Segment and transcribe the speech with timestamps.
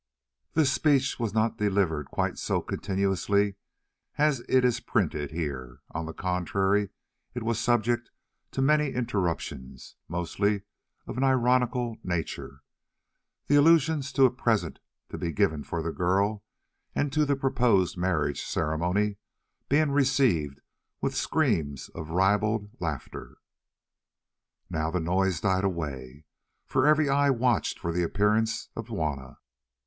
[0.53, 3.57] This speech was not delivered quite so continuously
[4.17, 5.81] as it is printed here.
[5.91, 6.89] On the contrary,
[7.35, 8.09] it was subject
[8.49, 10.63] to many interruptions, mostly
[11.05, 12.63] of an ironical nature,
[13.45, 14.79] the allusions to "a present"
[15.09, 16.43] to be given for the girl
[16.95, 19.17] and to the proposed marriage ceremony
[19.69, 20.61] being received
[20.99, 23.37] with screams of ribald laughter.
[24.67, 26.25] Now the noise died away,
[26.65, 29.37] for every eye watched for the appearance of Juanna.